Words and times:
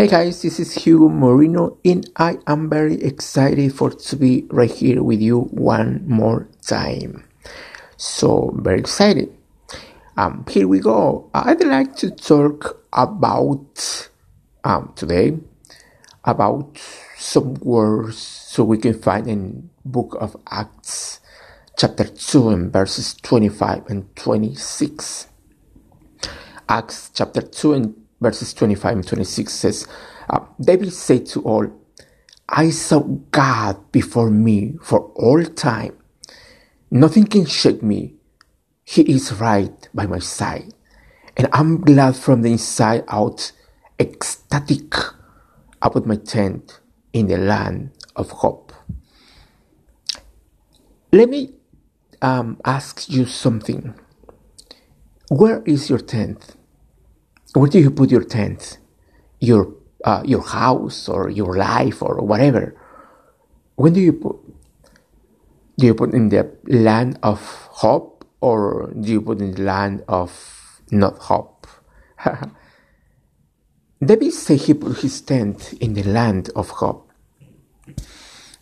Hey 0.00 0.08
guys, 0.08 0.40
this 0.40 0.58
is 0.58 0.72
Hugo 0.72 1.10
Moreno, 1.10 1.76
and 1.84 2.08
I 2.16 2.38
am 2.46 2.70
very 2.70 2.94
excited 3.04 3.74
for 3.74 3.90
to 3.90 4.16
be 4.16 4.46
right 4.48 4.70
here 4.70 5.02
with 5.02 5.20
you 5.20 5.40
one 5.52 6.08
more 6.08 6.48
time. 6.66 7.28
So 7.98 8.50
very 8.56 8.78
excited. 8.78 9.30
Um, 10.16 10.46
here 10.48 10.66
we 10.66 10.78
go. 10.80 11.28
I'd 11.34 11.62
like 11.62 11.96
to 11.96 12.10
talk 12.10 12.82
about 12.94 14.08
um 14.64 14.94
today 14.96 15.36
about 16.24 16.80
some 17.18 17.52
words 17.56 18.16
so 18.16 18.64
we 18.64 18.78
can 18.78 18.98
find 18.98 19.28
in 19.28 19.68
Book 19.84 20.16
of 20.18 20.34
Acts, 20.50 21.20
chapter 21.76 22.04
two 22.04 22.48
and 22.48 22.72
verses 22.72 23.12
twenty-five 23.20 23.84
and 23.90 24.16
twenty-six. 24.16 25.26
Acts 26.70 27.10
chapter 27.12 27.42
two 27.42 27.74
and 27.74 27.99
verses 28.20 28.54
25 28.54 28.96
and 28.96 29.06
26 29.06 29.52
says, 29.52 29.88
uh, 30.30 30.40
David 30.60 30.92
said 30.92 31.26
to 31.26 31.42
all, 31.42 31.68
I 32.48 32.70
saw 32.70 33.00
God 33.32 33.92
before 33.92 34.30
me 34.30 34.78
for 34.82 35.00
all 35.16 35.44
time. 35.44 35.96
Nothing 36.90 37.26
can 37.26 37.46
shake 37.46 37.82
me. 37.82 38.14
He 38.84 39.02
is 39.02 39.32
right 39.34 39.88
by 39.94 40.06
my 40.06 40.18
side. 40.18 40.74
And 41.36 41.48
I'm 41.52 41.80
glad 41.82 42.16
from 42.16 42.42
the 42.42 42.52
inside 42.52 43.04
out, 43.08 43.52
ecstatic 44.00 44.94
about 45.82 46.06
my 46.06 46.16
tent 46.16 46.80
in 47.12 47.28
the 47.28 47.38
land 47.38 47.92
of 48.16 48.30
hope. 48.30 48.72
Let 51.12 51.28
me 51.28 51.52
um, 52.22 52.60
ask 52.64 53.08
you 53.08 53.26
something. 53.26 53.94
Where 55.30 55.62
is 55.64 55.90
your 55.90 56.00
tent? 56.00 56.56
Where 57.54 57.68
do 57.68 57.78
you 57.78 57.90
put 57.90 58.10
your 58.10 58.24
tent? 58.24 58.78
Your 59.40 59.74
uh, 60.04 60.22
your 60.24 60.42
house 60.42 61.08
or 61.08 61.30
your 61.30 61.56
life 61.56 62.02
or 62.02 62.16
whatever. 62.22 62.76
When 63.76 63.92
do 63.92 64.00
you 64.00 64.12
put? 64.12 64.36
Do 65.78 65.86
you 65.86 65.94
put 65.94 66.12
in 66.14 66.28
the 66.28 66.50
land 66.66 67.18
of 67.22 67.40
hope 67.70 68.24
or 68.40 68.92
do 69.00 69.10
you 69.12 69.20
put 69.22 69.40
in 69.40 69.52
the 69.54 69.62
land 69.62 70.04
of 70.08 70.82
not 70.90 71.18
hope? 71.18 71.66
David 74.04 74.32
said 74.32 74.60
he 74.60 74.74
put 74.74 74.98
his 74.98 75.20
tent 75.20 75.74
in 75.80 75.94
the 75.94 76.02
land 76.04 76.50
of 76.56 76.70
hope. 76.70 77.10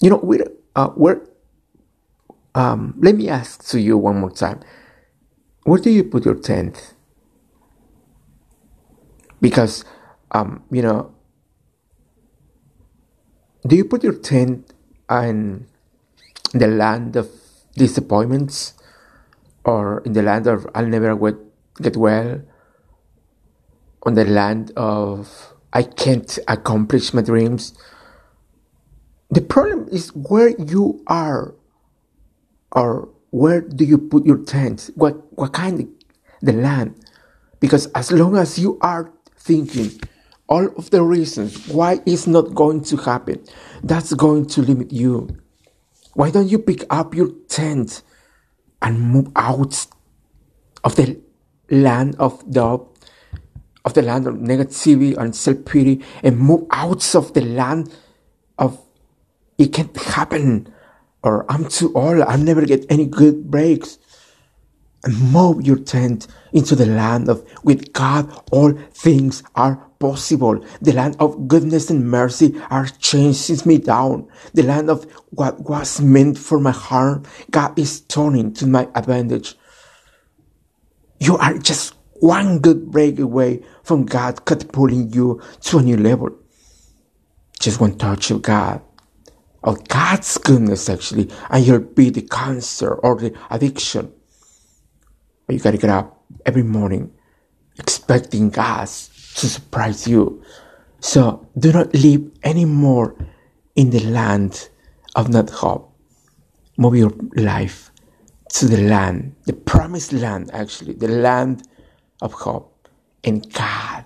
You 0.00 0.10
know, 0.10 0.20
we're, 0.22 0.46
uh, 0.76 0.90
we're 0.96 1.22
um, 2.54 2.94
let 2.98 3.14
me 3.16 3.28
ask 3.28 3.64
to 3.68 3.80
you 3.80 3.98
one 3.98 4.18
more 4.20 4.30
time. 4.30 4.60
Where 5.64 5.80
do 5.80 5.90
you 5.90 6.04
put 6.04 6.24
your 6.24 6.36
tent? 6.36 6.94
Because 9.46 9.84
um, 10.32 10.62
you 10.70 10.82
know 10.82 11.14
do 13.66 13.76
you 13.76 13.84
put 13.84 14.02
your 14.02 14.14
tent 14.14 14.74
in 15.10 15.66
the 16.52 16.68
land 16.68 17.16
of 17.16 17.30
disappointments? 17.74 18.74
Or 19.66 19.98
in 20.06 20.12
the 20.12 20.22
land 20.22 20.46
of 20.46 20.64
i'll 20.76 20.86
never 20.86 21.10
get 21.82 21.96
well 21.96 22.40
on 24.06 24.14
the 24.14 24.24
land 24.24 24.70
of 24.76 25.52
i 25.72 25.82
can't 25.82 26.38
accomplish 26.46 27.12
my 27.12 27.20
dreams 27.20 27.74
the 29.30 29.40
problem 29.40 29.88
is 29.90 30.14
where 30.14 30.50
you 30.50 31.02
are. 31.06 31.54
Or 32.72 33.08
where 33.30 33.60
do 33.60 33.84
you 33.84 33.98
put 33.98 34.24
your 34.24 34.38
tent? 34.38 34.90
What 34.94 35.16
what 35.36 35.52
kind 35.52 35.80
of 35.80 35.88
the 36.42 36.52
land? 36.52 36.94
Because 37.60 37.86
as 37.94 38.12
long 38.12 38.36
as 38.36 38.58
you 38.58 38.78
are 38.80 39.12
thinking 39.46 40.00
all 40.48 40.66
of 40.76 40.90
the 40.90 41.02
reasons 41.02 41.68
why 41.68 42.00
it's 42.04 42.26
not 42.26 42.54
going 42.54 42.82
to 42.84 42.96
happen, 42.96 43.42
that's 43.82 44.12
going 44.14 44.46
to 44.46 44.62
limit 44.62 44.92
you. 44.92 45.28
Why 46.14 46.30
don't 46.30 46.48
you 46.48 46.58
pick 46.58 46.84
up 46.90 47.14
your 47.14 47.30
tent 47.48 48.02
and 48.82 49.00
move 49.00 49.28
out 49.36 49.86
of 50.84 50.96
the 50.96 51.20
land 51.70 52.16
of 52.18 52.48
doubt, 52.50 52.96
of 53.84 53.94
the 53.94 54.02
land 54.02 54.26
of 54.26 54.34
negativity 54.34 55.16
and 55.16 55.34
self 55.34 55.64
pity, 55.64 56.02
and 56.22 56.38
move 56.38 56.66
out 56.70 57.14
of 57.14 57.32
the 57.34 57.42
land 57.42 57.92
of 58.58 58.80
it 59.58 59.72
can't 59.72 59.96
happen, 59.96 60.72
or 61.22 61.50
I'm 61.50 61.68
too 61.68 61.92
old, 61.94 62.20
I'll 62.20 62.38
never 62.38 62.64
get 62.66 62.86
any 62.90 63.06
good 63.06 63.50
breaks 63.50 63.98
and 65.06 65.32
move 65.32 65.64
your 65.64 65.78
tent 65.78 66.26
into 66.52 66.74
the 66.74 66.84
land 66.84 67.28
of 67.28 67.46
with 67.62 67.92
God 67.92 68.28
all 68.50 68.72
things 68.92 69.42
are 69.54 69.76
possible. 70.00 70.62
The 70.82 70.92
land 70.92 71.16
of 71.20 71.46
goodness 71.46 71.90
and 71.90 72.10
mercy 72.10 72.60
are 72.70 72.86
chasing 72.86 73.66
me 73.66 73.78
down. 73.78 74.28
The 74.52 74.64
land 74.64 74.90
of 74.90 75.04
what 75.30 75.60
was 75.60 76.00
meant 76.00 76.38
for 76.38 76.58
my 76.58 76.72
harm, 76.72 77.24
God 77.50 77.78
is 77.78 78.00
turning 78.00 78.52
to 78.54 78.66
my 78.66 78.88
advantage. 78.94 79.54
You 81.20 81.36
are 81.38 81.56
just 81.56 81.94
one 82.14 82.58
good 82.58 82.90
break 82.90 83.18
away 83.20 83.62
from 83.84 84.06
God 84.06 84.44
catapulting 84.44 85.12
you 85.12 85.40
to 85.62 85.78
a 85.78 85.82
new 85.82 85.96
level. 85.96 86.30
Just 87.60 87.80
one 87.80 87.96
touch 87.96 88.30
of 88.32 88.42
God, 88.42 88.82
of 89.62 89.86
God's 89.88 90.36
goodness 90.38 90.88
actually, 90.90 91.30
and 91.48 91.64
you'll 91.64 91.78
beat 91.78 92.14
the 92.14 92.22
cancer 92.22 92.92
or 92.92 93.16
the 93.16 93.32
addiction 93.50 94.12
you 95.54 95.60
gotta 95.60 95.78
get 95.78 95.90
up 95.90 96.24
every 96.44 96.62
morning 96.62 97.12
expecting 97.78 98.50
God 98.50 98.86
to 98.86 99.48
surprise 99.48 100.06
you. 100.08 100.42
So 101.00 101.46
do 101.58 101.72
not 101.72 101.94
live 101.94 102.30
anymore 102.42 103.16
in 103.76 103.90
the 103.90 104.00
land 104.00 104.68
of 105.14 105.28
not 105.28 105.50
hope. 105.50 105.92
Move 106.78 106.96
your 106.96 107.12
life 107.36 107.90
to 108.54 108.66
the 108.66 108.78
land, 108.78 109.34
the 109.44 109.52
promised 109.52 110.12
land, 110.12 110.50
actually, 110.52 110.94
the 110.94 111.08
land 111.08 111.66
of 112.22 112.32
hope. 112.32 112.88
And 113.24 113.52
God 113.52 114.04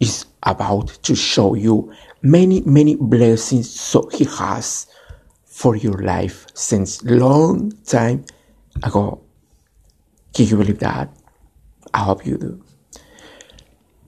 is 0.00 0.26
about 0.42 0.88
to 1.02 1.14
show 1.14 1.54
you 1.54 1.92
many, 2.22 2.60
many 2.62 2.96
blessings 2.96 3.68
so 3.68 4.08
He 4.12 4.24
has 4.24 4.86
for 5.44 5.76
your 5.76 5.98
life 6.02 6.46
since 6.54 7.02
long 7.04 7.72
time 7.84 8.24
ago. 8.82 9.25
Can 10.36 10.44
you 10.48 10.58
believe 10.58 10.80
that? 10.80 11.08
I 11.94 12.00
hope 12.00 12.26
you 12.26 12.36
do. 12.36 12.62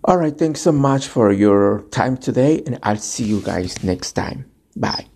All 0.04 0.18
right, 0.18 0.36
thanks 0.36 0.60
so 0.60 0.72
much 0.72 1.08
for 1.08 1.32
your 1.32 1.84
time 1.90 2.18
today, 2.18 2.62
and 2.66 2.78
I'll 2.82 2.98
see 2.98 3.24
you 3.24 3.40
guys 3.40 3.82
next 3.82 4.12
time. 4.12 4.44
Bye. 4.76 5.06